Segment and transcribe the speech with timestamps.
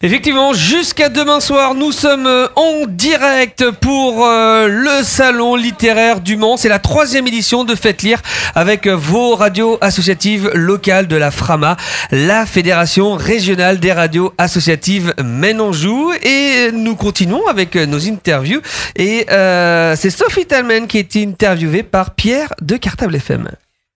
[0.00, 6.36] Effectivement, jusqu'à demain soir, nous sommes euh, en direct pour euh, le salon littéraire du
[6.36, 6.56] Mans.
[6.56, 8.22] C'est la troisième édition de Faites Lire
[8.54, 11.76] avec euh, vos radios associatives locales de la FRAMA,
[12.12, 16.12] la Fédération régionale des radios associatives Maine-Anjou.
[16.22, 18.60] Et nous continuons avec nos interviews.
[18.94, 23.48] Et c'est Sophie Talman qui est interviewée par Pierre de Cartable FM.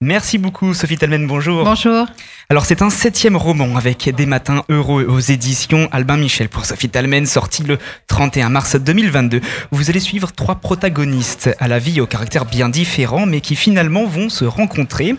[0.05, 1.63] Merci beaucoup Sophie Talmen, bonjour.
[1.63, 2.07] Bonjour.
[2.49, 6.89] Alors c'est un septième roman avec Des matins heureux aux éditions Albin Michel pour Sophie
[6.89, 7.79] Talmen, sorti le
[8.09, 9.41] 31 mars 2022.
[9.71, 14.05] Vous allez suivre trois protagonistes à la vie au caractère bien différent mais qui finalement
[14.05, 15.15] vont se rencontrer.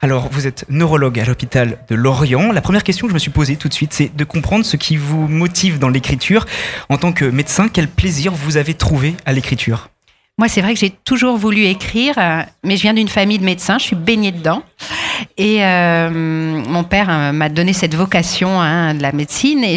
[0.00, 2.52] Alors vous êtes neurologue à l'hôpital de Lorient.
[2.52, 4.78] La première question que je me suis posée tout de suite c'est de comprendre ce
[4.78, 6.46] qui vous motive dans l'écriture.
[6.88, 9.90] En tant que médecin, quel plaisir vous avez trouvé à l'écriture?
[10.38, 13.44] Moi, c'est vrai que j'ai toujours voulu écrire, euh, mais je viens d'une famille de
[13.44, 14.62] médecins, je suis baignée dedans.
[15.36, 19.62] Et euh, mon père euh, m'a donné cette vocation hein, de la médecine.
[19.62, 19.76] Et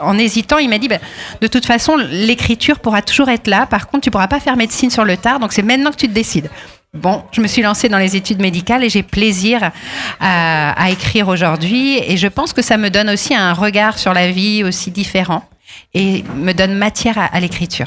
[0.00, 0.98] en hésitant, il m'a dit bah,
[1.40, 3.66] de toute façon, l'écriture pourra toujours être là.
[3.66, 5.40] Par contre, tu pourras pas faire médecine sur le tard.
[5.40, 6.50] Donc, c'est maintenant que tu te décides.
[6.94, 9.70] Bon, je me suis lancée dans les études médicales et j'ai plaisir
[10.20, 11.98] à, écrire aujourd'hui.
[11.98, 15.44] Et je pense que ça me donne aussi un regard sur la vie aussi différent
[15.94, 17.86] et me donne matière à l'écriture.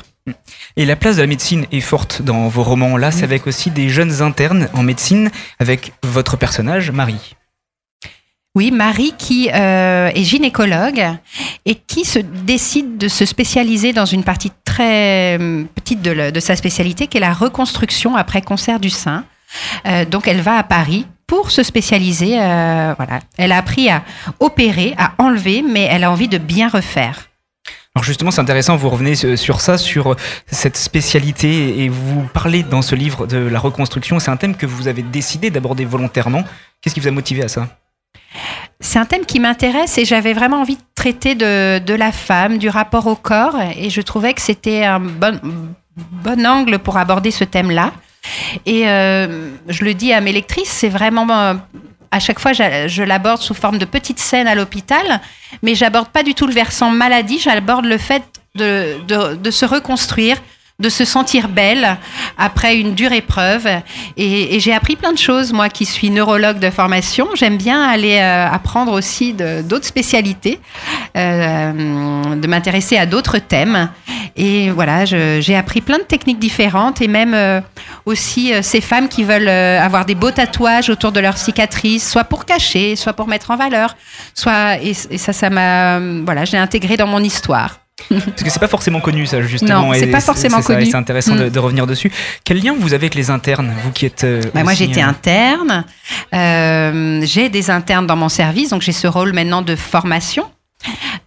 [0.77, 2.97] Et la place de la médecine est forte dans vos romans.
[2.97, 7.35] Là, c'est avec aussi des jeunes internes en médecine, avec votre personnage, Marie.
[8.55, 11.03] Oui, Marie qui euh, est gynécologue
[11.65, 16.55] et qui se décide de se spécialiser dans une partie très euh, petite de, sa
[16.55, 19.25] spécialité, qui est la reconstruction après cancer du sein.
[19.87, 22.35] Euh, donc, elle va à Paris pour se spécialiser.
[22.35, 24.03] voilà, elle a appris à
[24.39, 27.29] opérer, à enlever, mais elle a envie de bien refaire.
[27.95, 30.15] Alors justement, c'est intéressant, vous revenez sur ça, sur
[30.47, 34.17] cette spécialité, et vous parlez dans ce livre de la reconstruction.
[34.19, 36.43] C'est un thème que vous avez décidé d'aborder volontairement.
[36.81, 37.67] Qu'est-ce qui vous a motivé à ça?
[38.79, 42.67] C'est un thème qui m'intéresse et j'avais vraiment envie de traiter de, la femme, du
[42.67, 45.39] rapport au corps, et je trouvais que c'était un bon,
[46.47, 47.91] angle pour aborder ce thème-là.
[48.65, 51.27] Et euh, je le dis à mes lectrices, c'est vraiment
[52.13, 55.19] à chaque fois, je, l'aborde sous forme de petite scène à l'hôpital,
[55.63, 58.21] mais j'aborde pas du tout le versant maladie, j'aborde le fait
[58.53, 58.99] de,
[59.33, 60.37] de, se reconstruire,
[60.83, 61.97] de se sentir belle
[62.37, 63.67] après une dure épreuve.
[64.17, 67.27] Et, j'ai appris plein de choses, moi qui suis neurologue de formation.
[67.35, 70.59] J'aime bien aller euh, apprendre aussi d'autres spécialités,
[71.17, 73.89] euh, de m'intéresser à d'autres thèmes.
[74.35, 77.61] Et voilà, j'ai appris plein de techniques différentes et même euh,
[78.05, 82.45] aussi ces femmes qui veulent avoir des beaux tatouages autour de leurs cicatrices, soit pour
[82.45, 83.95] cacher, soit pour mettre en valeur,
[84.33, 87.82] soit et, et ça, ça m'a voilà, j'ai intégré dans mon histoire.
[88.09, 89.87] Parce que c'est pas forcément connu ça justement.
[89.87, 90.85] Non, c'est pas forcément connu.
[90.85, 91.57] C'est intéressant de, mm.
[91.57, 92.11] revenir dessus.
[92.43, 95.07] Quel lien vous avez avec les internes, vous qui êtes euh, bah, Moi j'étais euh,
[95.07, 95.83] interne.
[96.33, 100.45] Euh, j'ai des internes dans mon service, donc j'ai ce rôle maintenant de formation.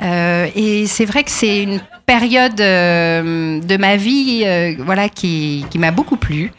[0.01, 4.47] et c'est vrai que c'est une période de ma vie,
[4.79, 6.53] voilà, qui, qui m'a beaucoup plu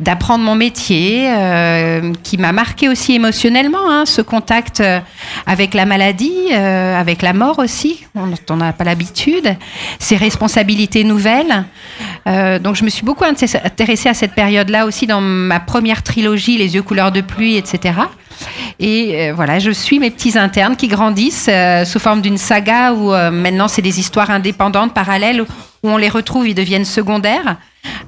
[0.00, 5.00] d'apprendre mon métier, euh, qui m'a marqué aussi émotionnellement, hein, ce contact euh,
[5.46, 9.56] avec la maladie, euh, avec la mort aussi, on n'a pas l'habitude,
[9.98, 11.64] ces responsabilités nouvelles.
[12.26, 16.74] donc je me suis beaucoup intéressée à cette période-là aussi dans ma première trilogie, Les
[16.74, 17.94] yeux couleur de pluie, etc.
[18.78, 21.50] Et voilà, je suis mes petits internes qui grandissent
[21.84, 25.42] sous forme d'une saga où maintenant c'est des histoires indépendantes, parallèles,
[25.82, 27.56] où on les retrouve, ils deviennent secondaires.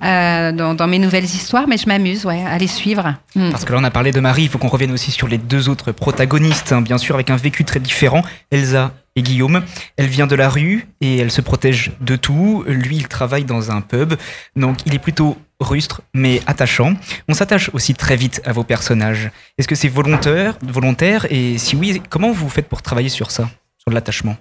[0.03, 3.15] Euh, dans, mes nouvelles histoires, mais je m'amuse ouais, à les suivre.
[3.34, 3.50] Hmm.
[3.50, 5.38] Parce que là, on a parlé de Marie, il faut qu'on revienne aussi sur les
[5.38, 8.22] deux autres protagonistes, hein, bien sûr, avec un vécu très différent.
[8.50, 9.62] Elsa et Guillaume.
[9.97, 12.65] Elle vient de la rue et elle se protège de tout.
[12.66, 14.15] Lui, il travaille dans un pub,
[14.56, 16.94] donc il est plutôt rustre mais attachant.
[17.28, 19.31] On s'attache aussi très vite à vos personnages.
[19.59, 21.26] Est-ce que c'est volontaire, volontaire?
[21.31, 24.37] Et si oui, comment vous faites pour travailler sur ça, sur l'attachement?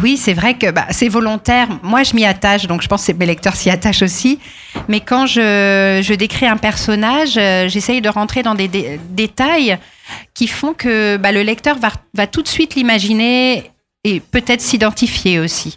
[0.00, 1.68] Oui, c'est vrai que bah, c'est volontaire.
[1.82, 4.40] Moi, je m'y attache, donc je pense que mes lecteurs s'y attachent aussi.
[4.88, 8.68] Mais quand je, décris un personnage, euh, j'essaye de rentrer dans des,
[9.10, 9.78] détails
[10.34, 13.70] qui font que bah, le lecteur va, tout de suite l'imaginer
[14.04, 15.76] et peut-être s'identifier aussi.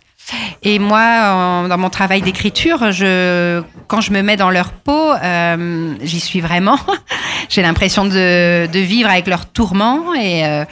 [0.63, 6.19] Et moi, dans mon travail d'écriture, quand je me mets dans leur peau, euh, j'y
[6.19, 6.79] suis vraiment.
[7.49, 10.65] J'ai l'impression de, vivre avec leurs tourments et, euh,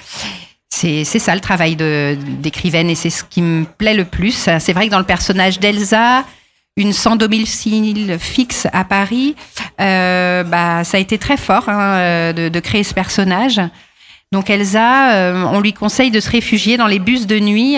[0.76, 4.50] c'est ça le travail d'écrivaine et c'est ce qui me plaît le plus.
[4.60, 6.24] C'est vrai que dans le personnage d'Elsa,
[6.76, 9.36] une sans domicile fixe à Paris,
[9.80, 13.62] euh, bah, ça a été très fort hein, euh, de, créer ce personnage.
[14.32, 17.76] Donc Elsa, euh, on lui conseille de se réfugier dans les bus de nuit,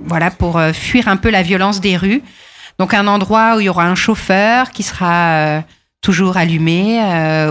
[0.00, 2.22] voilà, pour fuir un peu la violence des rues.
[2.78, 5.62] Donc un endroit où il y aura un chauffeur qui sera
[6.00, 7.02] toujours allumé,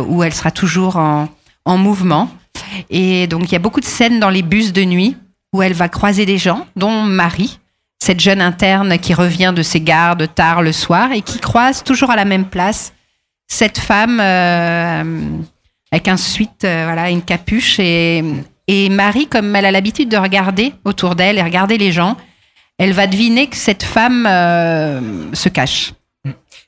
[0.07, 2.31] où elle sera toujours en mouvement.
[2.89, 5.15] Et donc, il y a beaucoup de scènes dans les bus de nuit.
[5.53, 7.59] où elle va croiser des gens, dont Marie,
[7.99, 12.11] cette jeune interne qui revient de ses gardes tard le soir et qui croise toujours
[12.11, 12.91] à la même place
[13.47, 15.03] cette femme euh,
[15.91, 18.23] avec un suite, euh, une capuche et,
[18.67, 22.17] et Marie, comme elle a l'habitude de regarder autour d'elle et regarder les gens,
[22.77, 25.93] elle va deviner que cette femme euh, se cache.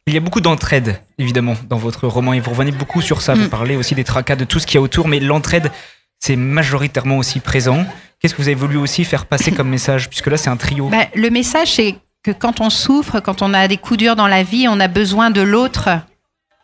[0.07, 3.36] Il y a beaucoup d'entraide, évidemment, dans votre roman, et vous revenez beaucoup sur ça.
[3.36, 3.50] Vous Mm.
[3.50, 5.72] parlez aussi des tracas, de tout ce qu'il y a autour, mais l'entraide,
[6.19, 7.86] c'est majoritairement aussi présent.
[8.19, 10.90] Qu'est-ce que vous avez voulu aussi faire passer comme message Puisque là, c'est un trio?
[10.90, 14.28] Bah, le message, c'est que quand on souffre, quand on a des coups durs dans
[14.28, 15.90] la vie, on a besoin de l'autre.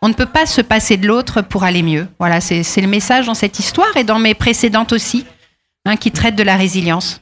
[0.02, 2.08] On ne peut pas se passer de l'autre pour aller mieux.
[2.20, 5.26] Voilà, c'est c'est le message dans cette histoire et dans mes précédentes aussi,
[5.86, 7.22] hein, qui traitent de la résilience.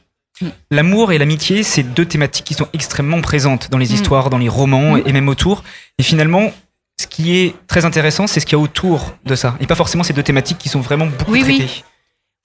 [0.70, 3.94] L'amour et l'amitié, c'est deux thématiques qui sont extrêmement présentes dans les Mm.
[3.94, 5.02] histoires, dans les romans Mm.
[5.06, 5.62] et même autour.
[5.98, 6.52] Et finalement,
[7.00, 9.56] ce qui est très intéressant, c'est ce qu'il y a autour de ça.
[9.60, 11.58] Et pas forcément ces deux thématiques qui sont vraiment beaucoup Oui, oui.
[11.58, 11.84] traitées.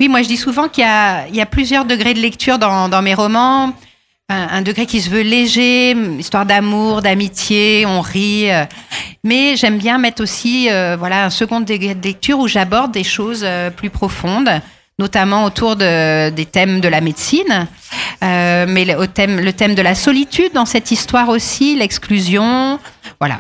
[0.02, 2.58] Oui, moi je dis souvent qu'il y a, il y a plusieurs degrés de lecture
[2.58, 3.74] dans, dans mes romans.
[4.32, 8.52] Un, un degré qui se veut léger, histoire d'amour, d'amitié, on rit.
[8.52, 8.66] euh.
[9.24, 13.04] Mais j'aime bien mettre aussi euh, voilà, un second degré de lecture où j'aborde des
[13.04, 14.50] choses euh, plus profondes,
[15.00, 17.68] notamment autour de, des thèmes de la médecine.
[18.24, 22.80] Euh, mais le, au thème, le thème de la solitude dans cette histoire aussi, l'exclusion.
[23.20, 23.40] Voilà.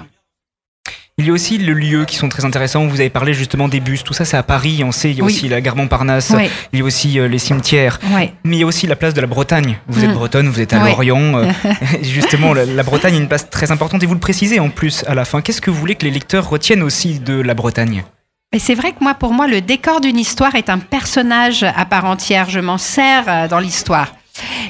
[1.18, 2.88] Il y a aussi le lieu qui sont très intéressants.
[2.88, 4.06] Vous avez parlé justement des bus.
[4.06, 4.84] Tout ça, c'est à Paris.
[4.86, 5.34] On sait, il y a Oui.
[5.34, 6.32] aussi la gare Montparnasse.
[6.72, 8.00] Il y a aussi euh, les cimetières.
[8.46, 9.80] Mais il y a aussi la place de la Bretagne.
[9.90, 10.14] Vous êtes Mm.
[10.14, 10.80] bretonne, vous êtes à.
[10.88, 11.36] Lorient.
[11.40, 11.52] euh,
[12.04, 15.04] justement, la, la Bretagne est une place très importante et vous le précisez en plus
[15.08, 15.42] à la fin.
[15.42, 18.06] Qu'est-ce que vous voulez que les lecteurs retiennent aussi de la Bretagne?
[18.52, 21.86] Mais c'est vrai que moi, pour moi, le décor d'une histoire est un personnage à
[21.86, 22.50] part entière.
[22.50, 24.08] Je m'en sers euh, dans l'histoire.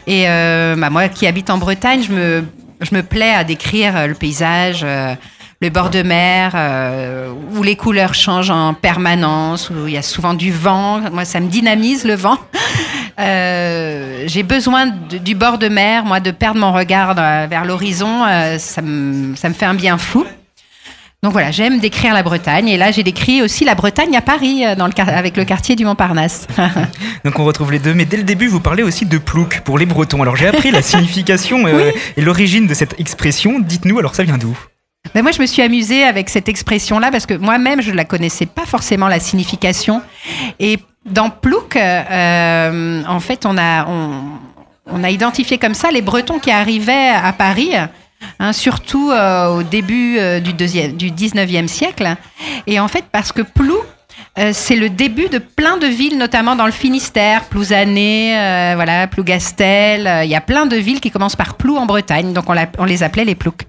[0.06, 2.44] Et euh, bah, moi, qui habite en Bretagne, je me,
[2.82, 5.16] je me plais à décrire euh, le paysage, euh,
[5.62, 10.02] le bord de mer, euh, où les couleurs changent en permanence, où il y a
[10.02, 11.00] souvent du vent.
[11.14, 12.38] Moi, ça me dynamise le vent.
[13.18, 18.26] Euh, J'ai besoin du bord de mer, moi, de perdre mon regard vers l'horizon.
[18.58, 20.26] ça, me, ça me fait un bien fou.
[21.22, 22.70] Donc voilà, j'aime décrire la Bretagne.
[22.70, 25.44] Et là, j'ai décrit aussi la Bretagne à Paris, euh, dans le, quar- avec le
[25.44, 26.48] quartier du Montparnasse.
[27.26, 29.78] Donc on retrouve les deux, mais dès le début vous parlez aussi de plouc pour
[29.78, 30.22] les Bretons.
[30.22, 33.60] Alors j'ai appris la signification euh, et l'origine de cette expression.
[33.60, 34.58] Dites-nous alors ça vient d'où?
[35.16, 38.06] Mais moi, je me suis amusée avec cette expression-là parce que moi-même, je ne la
[38.06, 40.02] connaissais pas forcément la signification.
[40.60, 44.22] Et dans Plouc, euh, en fait, on a, on,
[44.92, 47.72] on a identifié comme ça les Bretons qui arrivaient à Paris.
[48.40, 52.16] Hein, surtout euh, au début euh, du, deuxième, du 19e siècle.
[52.68, 53.84] Et en fait, parce que Plouc,
[54.38, 60.26] euh, c'est le début de plein de villes, notamment dans le Finistère, Plouzané, voilà, Plougastel.
[60.26, 63.04] Il y a plein de villes qui commencent par Plou en Bretagne, donc on, les
[63.04, 63.64] appelait les Ploucs.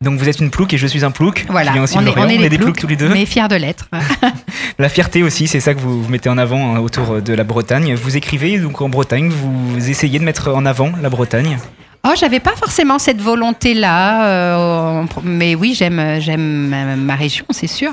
[0.00, 1.46] Donc vous êtes une plouc et je suis un plouc.
[1.48, 3.08] Voilà, aussi on est, on est, des des ploucs ploucs, tous les deux.
[3.10, 3.88] mais fiers de l'être.
[4.80, 7.44] La fierté aussi, c'est ça que vous, vous mettez en avant hein, autour de la
[7.44, 7.94] Bretagne.
[7.94, 11.56] Vous écrivez donc en Bretagne, vous essayez de mettre en avant la Bretagne?
[12.04, 17.92] Oh, j'avais pas forcément cette volonté-là, euh, mais oui, j'aime, j'aime ma- région, c'est sûr.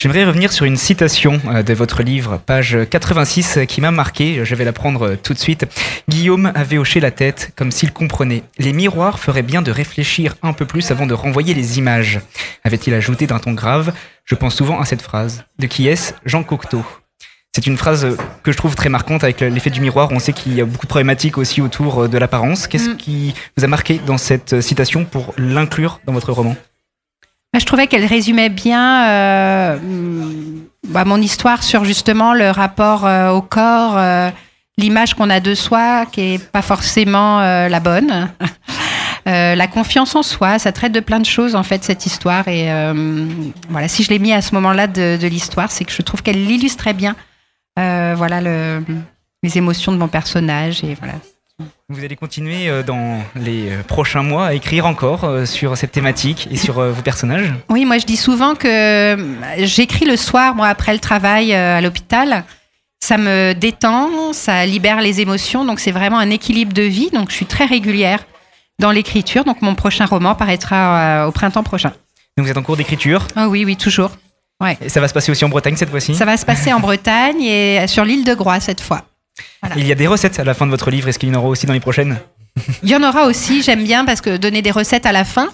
[0.00, 4.42] J'aimerais revenir sur une citation euh, de votre livre, page 86, euh, qui m'a marqué.
[4.46, 5.66] Je vais la prendre euh, tout de suite.
[6.08, 8.42] Guillaume avait hoché la tête comme s'il comprenait.
[8.58, 12.20] Les miroirs feraient bien de réfléchir un peu plus avant de renvoyer les images.
[12.64, 13.92] Avait-il ajouté d'un ton grave
[14.24, 15.44] Je pense souvent à cette phrase.
[15.58, 16.82] De qui est-ce Jean Cocteau?
[17.60, 20.08] C'est une phrase euh, que je trouve très marquante avec l'effet du miroir.
[20.12, 22.66] On sait qu'il y a beaucoup de problématiques aussi autour euh, de l'apparence.
[22.66, 22.96] Qu'est-ce Mm.
[22.96, 26.56] qui vous a marqué dans cette euh, citation pour l'inclure dans votre roman?
[27.52, 33.04] Bah, Je trouvais qu'elle résumait bien euh, hum, bah, mon histoire sur justement le rapport
[33.04, 34.30] euh, au corps, euh,
[34.78, 38.30] l'image qu'on a de soi qui est pas forcément la bonne.
[39.26, 42.68] La confiance en soi, ça traite de plein de choses en fait cette histoire et
[43.68, 46.22] voilà si je l'ai mis à ce moment-là de, de l'histoire, c'est que je trouve
[46.22, 47.14] qu'elle illustrait bien
[48.14, 48.82] voilà le,
[49.42, 51.14] les émotions de mon personnage et voilà.
[51.90, 55.92] Vous allez continuer euh, dans les euh, prochains mois à écrire encore euh, sur cette
[55.92, 57.52] thématique et sur euh, vos personnages?
[57.68, 59.16] Oui, moi je dis souvent que euh,
[59.58, 62.44] j'écris le soir, moi après le travail euh, à l'hôpital.
[63.02, 67.10] Ça me détend, ça libère les émotions, donc c'est vraiment un équilibre de vie.
[67.10, 68.24] Donc je suis très régulière
[68.78, 69.44] dans l'écriture.
[69.44, 71.92] Donc mon prochain roman paraîtra euh, au printemps prochain.
[72.36, 73.26] Donc vous êtes en cours d'écriture?
[73.36, 74.12] Ah oui, oui, toujours.
[74.80, 76.80] Et ça va se passer aussi en Bretagne cette fois-ci Ça va se passer en
[76.80, 79.04] Bretagne et sur l'île de Groix cette fois.
[79.76, 81.38] Il y a des recettes à la fin de votre livre, est-ce qu'il y en
[81.38, 82.18] aura aussi dans les prochaines?
[82.82, 85.48] Il y en aura aussi, j'aime bien parce que donner des recettes à la fin.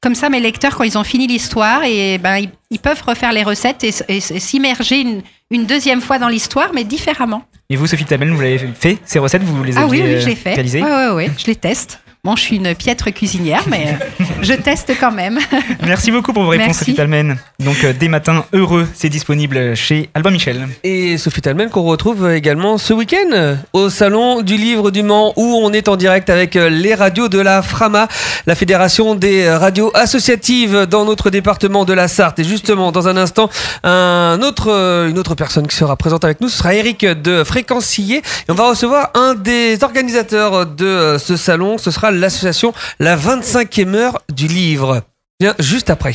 [0.00, 3.32] Comme ça, mes lecteurs, quand ils ont fini l'histoire, et ben, ils, ils peuvent refaire
[3.32, 7.44] les recettes et, s'immerger une, une deuxième fois dans l'histoire, mais différemment.
[7.70, 10.14] Et vous, Sophie Tamel, vous l'avez fait Ces recettes, vous les Ah aviez oui, oui,
[10.14, 10.82] euh, je réalisées?
[10.82, 12.00] Ouais, ouais, ouais, je les teste.
[12.24, 15.40] Bon, je suis une piètre cuisinière, mais euh, je teste quand même.
[15.84, 16.76] Merci beaucoup pour vos réponses.
[16.76, 17.36] Sophie Talmen.
[17.58, 20.68] Donc, euh, des matins heureux, c'est disponible chez Albin Michel.
[20.84, 25.42] Et Sophie Talmen qu'on retrouve également ce week-end au Salon du Livre du Mans où
[25.64, 28.06] on est en direct avec euh, les radios de la FRAMA,
[28.46, 32.38] la Fédération des radios associatives dans notre département de la Sarthe.
[32.38, 33.50] Et justement, dans un instant,
[33.82, 34.68] un autre,
[35.10, 38.18] une autre personne qui sera présente avec nous, ce sera Eric de Fréquencier.
[38.18, 43.94] Et on va recevoir un des organisateurs de ce salon, ce sera l'association La 25e
[43.94, 45.02] heure du livre.
[45.40, 46.14] Bien, juste après.